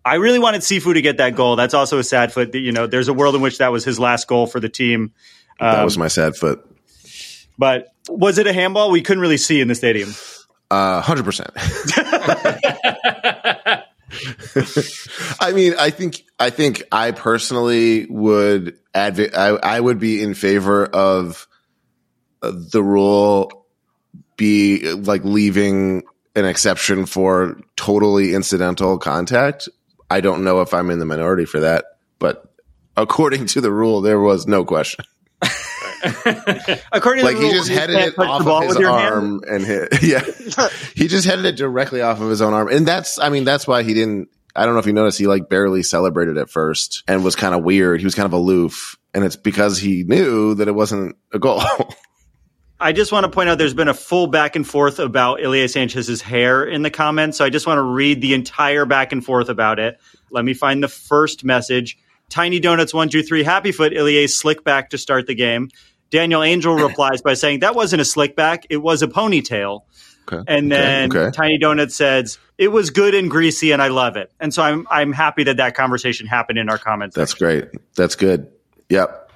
[0.04, 1.56] I really wanted Cifu to get that goal.
[1.58, 2.52] That's also a sad foot.
[2.54, 4.70] That, you know, there's a world in which that was his last goal for the
[4.70, 5.14] team.
[5.60, 6.66] that Um, was my sad foot.
[7.58, 8.90] But was it a handball?
[8.90, 10.16] We couldn't really see in the stadium.
[10.72, 11.52] Uh, hundred percent.
[15.40, 20.34] I mean, I think, I think I personally would advocate, I, I would be in
[20.34, 21.48] favor of
[22.42, 23.66] uh, the rule
[24.38, 26.04] be like leaving
[26.36, 29.68] an exception for totally incidental contact.
[30.10, 31.86] I don't know if I'm in the minority for that,
[32.18, 32.46] but
[32.96, 35.06] according to the rule, there was no question.
[36.92, 39.14] According Like to the he just headed it off the of his with your hand.
[39.14, 39.90] arm and hit.
[40.02, 40.24] Yeah,
[40.96, 43.20] he just headed it directly off of his own arm, and that's.
[43.20, 44.30] I mean, that's why he didn't.
[44.56, 45.20] I don't know if you noticed.
[45.20, 48.00] He like barely celebrated at first and was kind of weird.
[48.00, 51.62] He was kind of aloof, and it's because he knew that it wasn't a goal.
[52.82, 55.68] I just want to point out there's been a full back and forth about Ilie
[55.68, 57.38] Sanchez's hair in the comments.
[57.38, 60.00] So I just want to read the entire back and forth about it.
[60.32, 61.98] Let me find the first message.
[62.30, 65.70] Tiny Donuts one two three Happy Foot Ilie's slick back to start the game.
[66.10, 69.82] Daniel Angel replies by saying that wasn't a slick back, it was a ponytail.
[70.32, 70.44] Okay.
[70.48, 71.32] And then okay.
[71.32, 74.32] Tiny Donut says it was good and greasy, and I love it.
[74.40, 77.16] And so I'm I'm happy that that conversation happened in our comments.
[77.16, 77.70] That's great.
[77.96, 78.48] That's good.
[78.90, 79.32] Yep.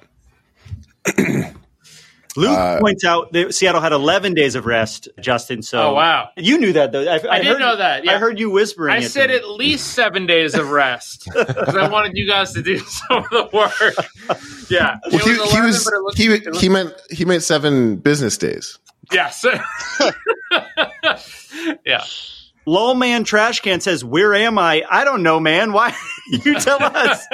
[2.36, 5.62] Luke Uh, points out that Seattle had 11 days of rest, Justin.
[5.62, 6.30] So Oh, wow.
[6.36, 7.02] you knew that though.
[7.08, 8.14] I, I did heard- know that, yeah.
[8.14, 8.92] I heard you whispering.
[8.92, 9.36] I it to said me.
[9.36, 13.30] at least seven days of rest because I wanted you guys to do some of
[13.30, 14.06] the work.
[14.68, 18.36] Yeah, Well, he, It he was looked- he looked- he meant he meant seven business
[18.38, 18.78] days.
[19.12, 19.44] yes,
[21.84, 22.04] yeah.
[22.66, 24.82] Lol man trash can says, "Where am I?
[24.90, 25.72] I don't know, man.
[25.72, 25.94] Why
[26.30, 27.24] you tell us?"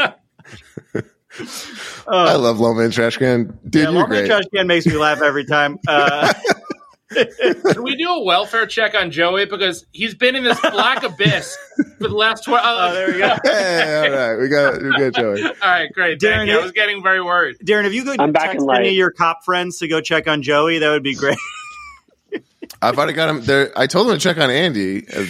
[2.10, 3.58] I love Low Man Trash Can.
[3.68, 4.26] Dude, yeah, you're Lol man great.
[4.26, 5.78] trash can makes me laugh every time.
[5.88, 6.32] Uh,
[7.72, 11.58] Can we do a welfare check on Joey because he's been in this black abyss
[11.98, 12.62] for the last twelve?
[12.64, 13.36] Oh, there we go.
[13.44, 15.42] Hey, all right, we got we got Joey.
[15.42, 16.20] All right, great.
[16.20, 16.58] Darren, Thank you.
[16.60, 17.56] I was getting very worried.
[17.64, 20.28] Darren, if you could I'm back text any of your cop friends to go check
[20.28, 21.36] on Joey, that would be great.
[22.82, 23.70] I've already got him there.
[23.76, 25.06] I told them to check on Andy.
[25.08, 25.26] Uh,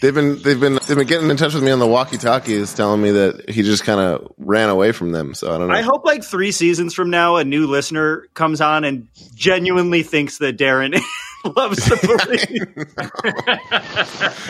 [0.00, 2.74] They've been they've been they've been getting in touch with me on the walkie talkies,
[2.74, 5.34] telling me that he just kind of ran away from them.
[5.34, 5.74] So I don't know.
[5.74, 10.38] I hope like three seasons from now, a new listener comes on and genuinely thinks
[10.38, 11.00] that Darren
[11.56, 12.46] loves the police.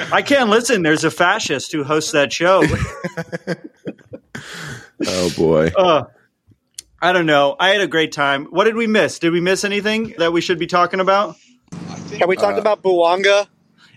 [0.13, 0.83] I can't listen.
[0.83, 2.65] There's a fascist who hosts that show.
[5.07, 5.69] oh boy.
[5.77, 6.05] Uh,
[7.01, 7.57] I don't know.
[7.59, 8.47] I had a great time.
[8.47, 9.19] What did we miss?
[9.19, 11.37] Did we miss anything that we should be talking about?
[12.19, 13.49] Have we talked about Bouanga?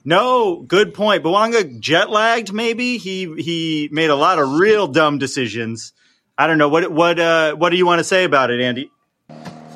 [0.04, 1.23] No, good point.
[1.23, 2.54] Bouanga jet lagged.
[2.54, 5.93] Maybe he he made a lot of real dumb decisions.
[6.38, 8.91] I don't know what what uh, what do you want to say about it, Andy?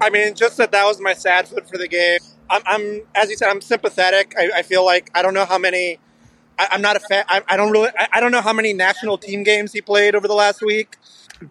[0.02, 2.19] I mean, just that that was my sad foot for the game.
[2.49, 4.34] I'm, I'm as you said, I'm sympathetic.
[4.38, 5.99] I, I feel like I don't know how many.
[6.58, 7.25] I, I'm not a fan.
[7.28, 7.89] I, I don't really.
[7.97, 10.95] I, I don't know how many national team games he played over the last week.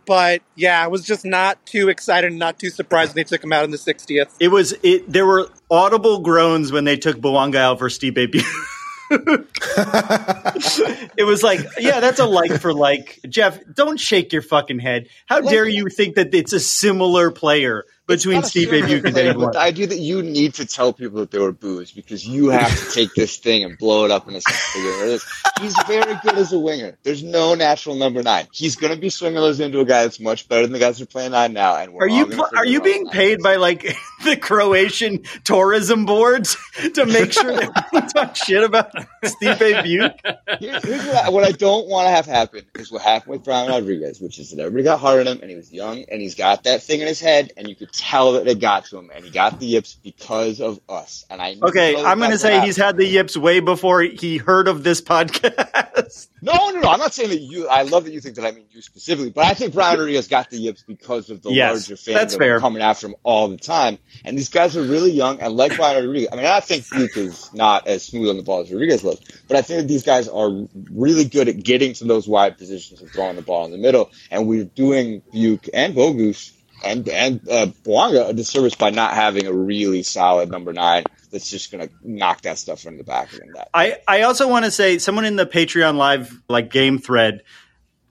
[0.07, 3.43] But yeah, I was just not too excited and not too surprised when they took
[3.43, 4.35] him out in the 60th.
[4.41, 5.11] It was it.
[5.11, 8.65] There were audible groans when they took Bouanga out for Stipe Biuk.
[11.17, 13.21] it was like, yeah, that's a like for like.
[13.29, 15.09] Jeff, don't shake your fucking head.
[15.27, 19.15] How dare you think that it's a similar player between Not Stipe similar Biuk and
[19.15, 19.53] player, Danny Blunt?
[19.53, 22.77] the idea that you need to tell people that they were boos because you have
[22.77, 25.21] to take this thing and blow it up in a second.
[25.61, 26.97] He's very good as a winger.
[27.03, 28.47] There's no natural number nine.
[28.53, 30.99] He's going to be swinging those into a guy that's much better than the guys
[30.99, 31.77] who are playing nine now.
[31.77, 33.83] And we're Are you pl- are you being paid by like
[34.25, 36.57] the Croatian tourism boards
[36.95, 38.93] to make sure that we talk shit about
[39.25, 40.59] Stipe Biuk?
[40.61, 43.45] Here- here's what I, what I don't want to have happen is what happened with
[43.45, 46.21] Brian Rodriguez, which is that everybody got hard on him and he was young and
[46.23, 48.97] he's got that thing in his head and you could tell that they got to
[48.99, 51.27] him and he got the yips because of us.
[51.29, 54.69] And I Okay, I'm going to say he's had the yips way before he heard
[54.69, 56.29] of this podcast.
[56.41, 56.89] No, no, no.
[56.89, 57.67] I'm not saying that you.
[57.67, 60.29] I love that you think that I mean you specifically, but I think Brian Rodriguez
[60.29, 62.55] got the yips because of the Yes, larger fans that's that fair.
[62.55, 63.99] were coming after him all the time.
[64.25, 66.29] And these guys are really young and like Brian Rodriguez.
[66.33, 69.21] I mean, I think Biuk is not as smooth on the ball as Rodriguez was,
[69.49, 70.49] but I think that these guys are
[70.93, 74.13] really good at getting to those wide positions and throwing the ball in the middle.
[74.31, 76.53] And we're doing Biuk and Bogusz
[76.85, 81.51] and and uh, Bouanga a disservice by not having a really solid number nine that's
[81.51, 83.69] just going to knock that stuff into the back of the net.
[83.75, 87.43] I, I also want to say someone in the Patreon live like game thread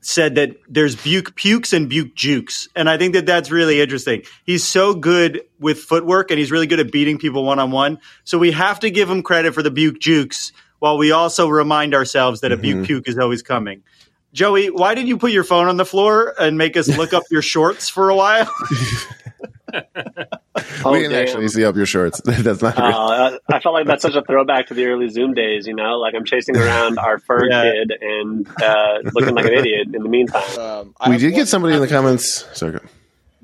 [0.01, 4.23] said that there's Biuk pukes and Biuk jukes, and I think that that's really interesting.
[4.45, 7.99] He's so good with footwork, and he's really good at beating people one on one.
[8.23, 11.93] So we have to give him credit for the Biuk jukes, while we also remind
[11.95, 13.84] ourselves that a Biuk puke is always coming.
[14.38, 17.23] Joey, why did you put your phone on the floor and make us look up
[17.32, 18.47] your shorts for a while?
[20.86, 21.21] Oh, we didn't damn.
[21.23, 22.19] actually see up your shorts.
[22.26, 22.78] That's not.
[22.80, 25.67] Uh, I felt like that's such a throwback to the early Zoom days.
[25.67, 27.63] You know, like I'm chasing around our fur Yeah.
[27.63, 30.58] kid and uh, looking like an idiot in the meantime.
[30.60, 32.45] Um, we did get somebody in the comments.
[32.58, 32.71] Sorry.
[32.73, 32.80] go-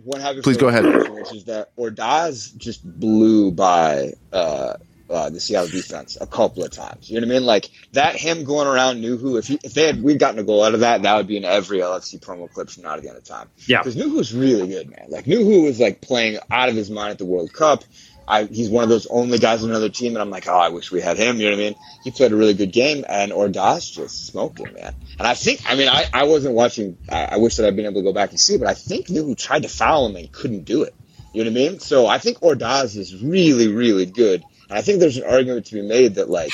[0.06, 0.84] one Please go ahead.
[0.86, 4.76] question, Which is that Ordaz just blew by uh,
[5.14, 7.10] uh, the Seattle defense a couple of times.
[7.10, 7.46] You know what I mean?
[7.46, 9.38] Like that him going around Nouhou.
[9.38, 11.38] If he, if they had we'd gotten a goal out of that, that would be
[11.38, 13.50] in every LFC promo clip from now to the end of time.
[13.68, 13.80] Yeah.
[13.80, 15.06] because Nouhou's really good, man.
[15.10, 17.84] Like Nouhou was like playing out of his mind at the World Cup.
[18.28, 20.70] I, he's one of those only guys on another team, and I'm like, oh, I
[20.70, 21.38] wish we had him.
[21.38, 21.76] You know what I mean?
[22.04, 24.96] He played a really good game, and Ordaz just smoking, man.
[25.20, 26.98] And I think, I mean, I, I wasn't watching.
[27.10, 29.08] I, I wish that I'd been able to go back and see, but I think
[29.08, 30.96] Nouhou tried to foul him and couldn't do it.
[31.34, 31.80] You know what I mean?
[31.80, 35.82] So I think Ordaz is really, really good, I think there's an argument to be
[35.82, 36.52] made that like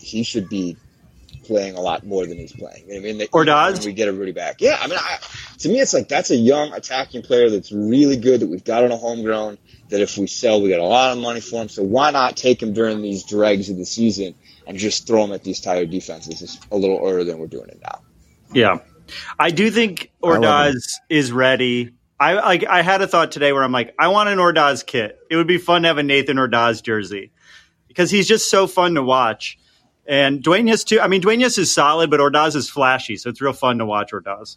[0.00, 0.76] he should be
[1.44, 2.84] playing a lot more than he's playing.
[2.86, 3.18] You know I mean?
[3.18, 3.78] That Ordaz?
[3.78, 4.60] when we get everybody back.
[4.60, 5.18] Yeah, I mean, I,
[5.58, 8.84] to me, it's like that's a young attacking player that's really good that we've got
[8.84, 9.58] on a homegrown.
[9.88, 11.68] That if we sell, we get a lot of money for him.
[11.68, 14.34] So why not take him during these dregs of the season
[14.66, 17.80] and just throw him at these tired defenses a little earlier than we're doing it
[17.82, 18.00] now?
[18.52, 18.78] Yeah,
[19.38, 21.94] I do think Ordaz is ready.
[22.18, 22.64] I like.
[22.66, 25.18] I had a thought today where I'm like, I want an Ordaz kit.
[25.30, 27.32] It would be fun to have a Nathan Ordaz jersey
[27.92, 29.58] because he's just so fun to watch.
[30.06, 31.00] And Duenas too.
[31.00, 34.12] I mean, Duenas is solid, but Ordaz is flashy, so it's real fun to watch
[34.12, 34.56] Ordaz.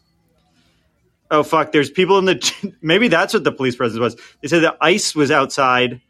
[1.29, 1.71] Oh fuck!
[1.71, 2.73] There's people in the.
[2.81, 4.15] Maybe that's what the police presence was.
[4.41, 6.01] They said the ice was outside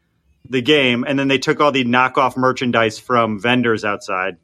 [0.50, 4.38] the game, and then they took all the knockoff merchandise from vendors outside.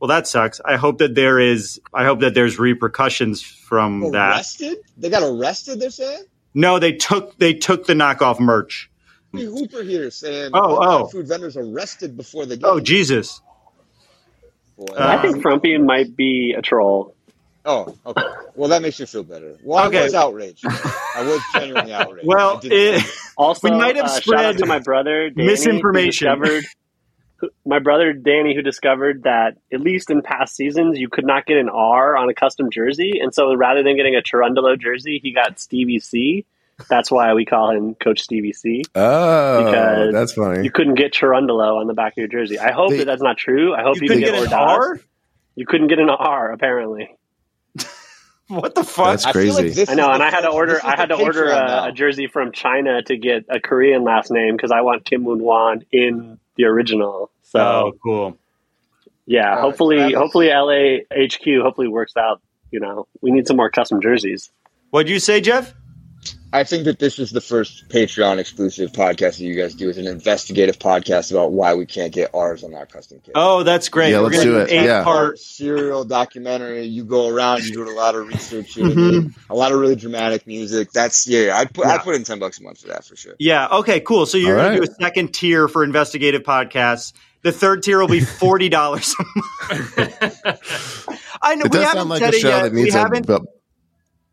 [0.00, 0.60] Well, that sucks.
[0.64, 1.80] I hope that there is.
[1.92, 4.36] I hope that there's repercussions from that.
[4.36, 4.78] Arrested?
[4.96, 5.80] They got arrested.
[5.80, 6.24] They're saying.
[6.54, 8.87] No, they took they took the knockoff merch.
[9.32, 11.06] Hey, Hooper here saying, Oh, all oh.
[11.08, 13.40] food vendors arrested before the game." Oh Jesus!
[14.76, 14.94] Boy.
[14.96, 17.14] I Um, think Frumpy might be a troll.
[17.64, 18.22] Oh, okay.
[18.54, 19.56] Well, that makes you feel better.
[19.62, 20.00] Well, Okay.
[20.00, 20.64] I was outraged.
[20.66, 22.26] I was genuinely outraged.
[22.26, 23.04] Well, I it,
[23.36, 26.28] Also, We might have uh, spread to my brother Danny, misinformation.
[26.28, 26.64] discovered
[27.66, 31.56] my brother Danny, who discovered that at least in past seasons you could not get
[31.58, 35.32] an R on a custom jersey, and so rather than getting a Cherundolo jersey, he
[35.32, 36.46] got Stevie C.
[36.88, 38.84] That's why we call him Coach Stevie C.
[38.94, 40.62] Oh, Because that's funny.
[40.64, 42.58] You couldn't get Cherundolo on the back of your jersey.
[42.58, 43.74] I hope They- that that's not true.
[43.74, 45.00] I hope You you, couldn't can get get, an R?
[45.56, 47.16] You couldn't get an R apparently.
[48.48, 49.08] What the fuck?
[49.10, 49.74] That's I feel like crazy.
[49.74, 50.80] this I know, and I had to order.
[50.82, 54.56] I had to order a, a jersey from China to get a Korean last name
[54.56, 57.30] because I want Kim Moon Hwan in the original.
[57.42, 58.38] So oh, cool.
[59.26, 62.40] yeah, Oh, hopefully, that is- hopefully LA HQ hopefully works out.
[62.70, 64.50] You know, we need some more custom jerseys.
[64.88, 65.74] What'd you say, Jeff?
[66.50, 69.90] I think that this is the first Patreon exclusive podcast that you guys do.
[69.90, 73.32] It's an investigative podcast about why we can't get ours on our custom kit.
[73.34, 74.12] Oh, that's great.
[74.12, 74.72] Yeah, We're let's gonna do an it.
[74.72, 75.04] eight Yeah.
[75.04, 75.38] part.
[75.58, 76.84] serial documentary.
[76.84, 79.34] You go around, you do a lot of research, you know, Mhm.
[79.50, 80.90] a lot of really dramatic music.
[80.92, 81.94] That's yeah, I'd put Yeah.
[81.96, 83.34] I'd put in ten bucks a month for that for sure.
[83.38, 83.68] Yeah.
[83.68, 84.00] Okay.
[84.00, 84.24] Cool.
[84.24, 84.80] So you're All going right.
[84.80, 87.12] to do a second tier for investigative podcasts.
[87.42, 89.24] The third tier will be forty dollars a
[89.68, 89.98] month.
[91.42, 92.62] I know It we does haven't sound like said a it show yet.
[92.62, 92.98] that We needs a.
[93.00, 93.26] haven't.
[93.26, 93.44] bu-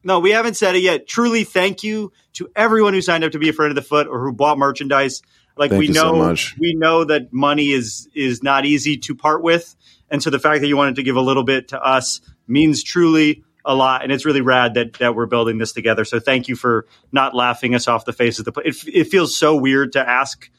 [0.06, 1.08] No, we haven't said it yet.
[1.08, 4.08] Truly, thank you to everyone who signed up to be a friend of the foot
[4.08, 5.24] or who bought merchandise.
[5.58, 6.56] Like Thank we you know, so much.
[6.60, 9.76] we know that money is is not easy to part with,
[10.12, 12.84] and so the fact that you wanted to give a little bit to us means
[12.84, 16.06] truly a lot, and it's really rad that that we're building this together.
[16.06, 18.52] So thank you for not laughing us off the face of the.
[18.64, 20.52] It, it feels so weird to ask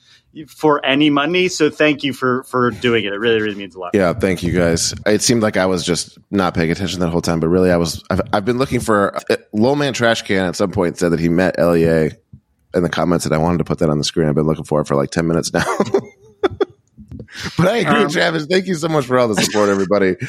[0.47, 3.13] for any money, so thank you for for doing it.
[3.13, 3.91] It really really means a lot.
[3.95, 4.95] Yeah, thank you guys.
[5.07, 7.77] It seemed like I was just not paying attention that whole time, but really, I
[7.77, 8.05] was.
[8.11, 10.45] I've, I've been looking for uh, Low Man Trash Can.
[10.47, 12.11] At some point, said that he met Lea
[12.75, 14.29] in the comments, and I wanted to put that on the screen.
[14.29, 15.65] I've been looking for it for like ten minutes now.
[16.43, 18.47] but I agree, Um, Travis.
[18.47, 20.17] Thank you so much for all the support, everybody.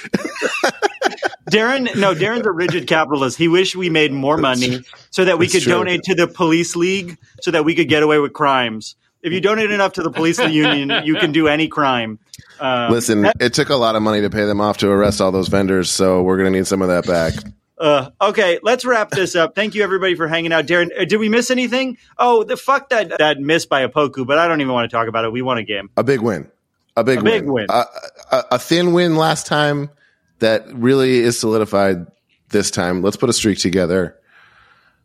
[1.50, 3.38] Darren, no, Darren's a rigid capitalist.
[3.38, 5.74] He wished we made more money so that we That's could true.
[5.74, 8.96] donate to the police league so that we could get away with crimes.
[9.21, 12.19] If you donate enough to the police union, you can do any crime.
[12.60, 15.32] Um, Listen, it took a lot of money to pay them off to arrest all
[15.32, 17.34] those vendors, so we're going to need some of that back.
[17.77, 19.53] Uh, okay, let's wrap this up.
[19.53, 20.65] Thank you everybody for hanging out.
[20.65, 21.97] Darren, uh, did we miss anything?
[22.17, 24.95] Oh, the fuck that that miss by a Opoku, but I don't even want to
[24.95, 25.32] talk about it.
[25.32, 25.89] We won a game.
[25.95, 26.49] A big win.
[26.95, 27.34] A big A win.
[27.34, 27.65] big win.
[27.69, 27.86] A,
[28.32, 29.91] a, a thin win last time
[30.39, 32.08] that really is solidified
[32.49, 33.03] this time.
[33.03, 34.17] Let's put a streak together.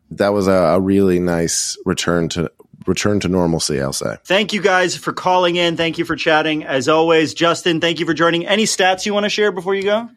[0.09, 2.51] That was a, a really nice return to
[2.85, 4.17] return to normalcy, I'll say.
[4.25, 5.77] Thank you guys for calling in.
[5.77, 6.63] Thank you for chatting.
[6.63, 8.45] As always, Justin, thank you for joining.
[8.45, 10.09] Any stats you want to share before you go?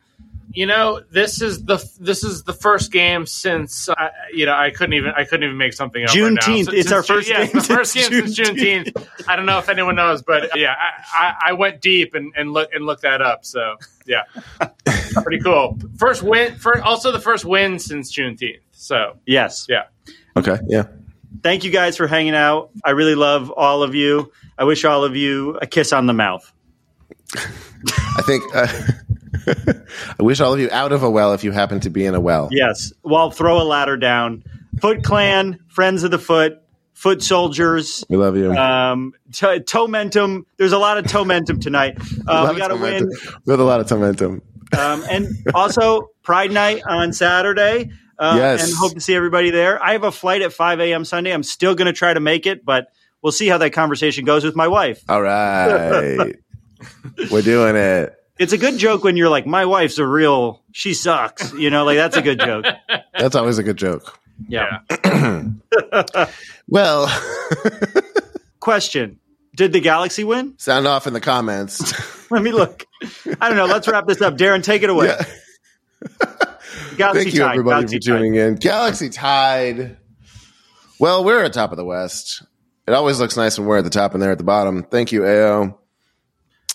[0.53, 3.95] You know, this is the this is the first game since uh,
[4.33, 6.09] you know I couldn't even I couldn't even make something up.
[6.11, 6.41] right now.
[6.41, 6.65] Juneteenth.
[6.67, 9.07] So- It's since our first yeah, it's game the first game since since Juneteenth.
[9.29, 12.53] I don't know if anyone knows, but yeah, I, I, I went deep and, and
[12.53, 13.45] look and looked that up.
[13.45, 13.77] So
[14.07, 14.23] yeah,
[15.23, 15.79] pretty cool.
[15.99, 16.57] First win.
[16.57, 18.61] For also the first win since Juneteenth.
[18.73, 19.67] So Yes.
[19.69, 19.85] yeah.
[20.37, 20.57] Okay.
[20.69, 20.85] Yeah.
[21.43, 22.71] Thank you guys for hanging out.
[22.85, 24.33] I really love all of you.
[24.59, 26.51] I wish all of you a kiss on the mouth.
[27.35, 28.67] I think uh,
[30.19, 32.15] I wish all of you out of a well if you happen to be in
[32.15, 32.49] a well.
[32.51, 32.93] Yes.
[33.03, 34.45] Well, throw a ladder down.
[34.81, 36.63] Foot Clan, Friends of the Foot,
[36.95, 38.53] Foot Soldiers, We love you.
[38.53, 40.45] um, to- Tomentum.
[40.57, 41.99] There's a lot of Tomentum tonight.
[42.29, 43.09] Uh, we got to win.
[43.49, 44.41] have a lot of Tomentum.
[44.77, 47.91] Um, and also Pride Night on Saturday.
[48.19, 48.65] Uh, Yes.
[48.69, 49.83] And hope to see everybody there.
[49.83, 51.05] I have a flight at 5 a.m.
[51.05, 51.33] Sunday.
[51.33, 52.89] I'm still going to try to make it, but
[53.23, 55.03] we'll see how that conversation goes with my wife.
[55.09, 56.37] All right.
[57.31, 58.15] We're doing it.
[58.39, 61.53] It's a good joke when you're like, my wife's a real, she sucks.
[61.55, 62.67] You know, like that's a good joke.
[63.19, 64.19] That's always a good joke.
[64.49, 64.81] Yeah.
[66.69, 67.07] Well,
[68.61, 69.21] Question
[69.55, 70.55] Did the Galaxy win?
[70.59, 71.95] sound off in the comments.
[72.31, 72.85] Let me look.
[73.41, 73.67] I don't know.
[73.67, 74.37] Let's wrap this up.
[74.37, 75.07] Darren, take it away.
[75.07, 75.25] Yeah.
[76.97, 77.51] Galaxy Thank you, tied.
[77.53, 78.55] everybody, Galaxy for tuning in.
[78.57, 79.97] Galaxy Tide.
[80.99, 82.43] Well, we're at top of the West.
[82.87, 84.83] It always looks nice when we're at the top and they're at the bottom.
[84.85, 85.79] Thank you, AO.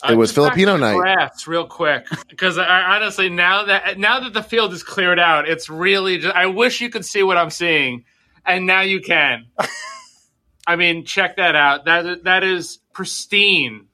[0.09, 0.95] It was Uh, just Filipino night.
[0.97, 5.69] Graphs, real quick, because honestly, now that now that the field is cleared out, it's
[5.69, 6.17] really.
[6.17, 8.05] Just, I wish you could see what I'm seeing,
[8.45, 9.45] and now you can.
[10.67, 11.85] I mean, check that out.
[11.85, 13.87] That that is pristine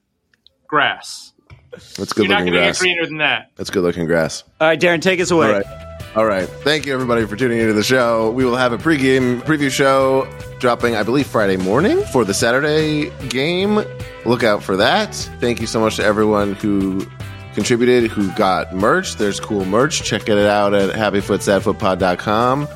[0.66, 1.32] grass.
[1.96, 2.78] That's good You're not looking going to get grass.
[2.80, 3.50] greener than that.
[3.56, 4.44] That's good looking grass.
[4.60, 5.62] All right, Darren, take us away.
[6.18, 6.48] All right.
[6.48, 8.32] Thank you, everybody, for tuning into the show.
[8.32, 10.28] We will have a pregame preview show
[10.58, 13.84] dropping, I believe, Friday morning for the Saturday game.
[14.26, 15.14] Look out for that.
[15.38, 17.06] Thank you so much to everyone who
[17.54, 19.14] contributed, who got merch.
[19.14, 20.02] There's cool merch.
[20.02, 22.66] Check it out at happyfootsadfootpod.com.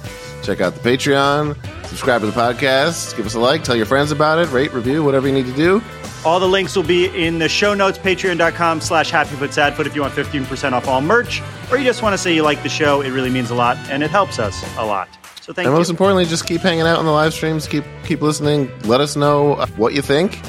[0.42, 1.56] Check out the Patreon.
[1.86, 3.16] Subscribe to the podcast.
[3.16, 3.64] Give us a like.
[3.64, 4.50] Tell your friends about it.
[4.50, 5.82] Rate, review, whatever you need to do.
[6.24, 10.14] All the links will be in the show notes, patreon.com slash happyfootsadfoot if you want
[10.14, 13.00] 15% off all merch, or you just want to say you like the show.
[13.00, 15.08] It really means a lot, and it helps us a lot.
[15.40, 15.70] So thank and you.
[15.70, 17.66] And most importantly, just keep hanging out on the live streams.
[17.66, 18.70] Keep keep listening.
[18.82, 20.40] Let us know what you think.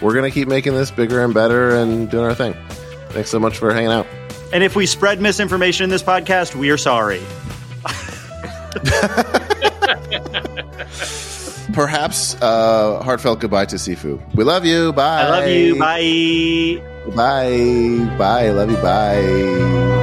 [0.00, 2.54] we're going to keep making this bigger and better and doing our thing.
[3.10, 4.06] Thanks so much for hanging out.
[4.52, 7.20] And if we spread misinformation in this podcast, we are sorry.
[11.78, 14.18] Perhaps uh, heartfelt goodbye to Cifu.
[14.34, 14.92] We love you.
[14.92, 15.22] Bye.
[15.22, 15.78] I love you.
[15.78, 16.82] Bye.
[17.14, 18.18] Bye.
[18.18, 18.50] Bye.
[18.50, 18.76] Love you.
[18.78, 19.98] Bye.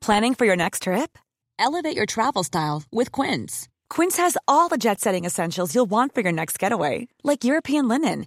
[0.00, 1.16] Planning for your next trip?
[1.60, 3.68] Elevate your travel style with Quince.
[3.88, 7.86] Quince has all the jet setting essentials you'll want for your next getaway, like European
[7.86, 8.26] linen,